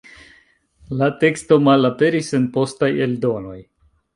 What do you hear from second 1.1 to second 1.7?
teksto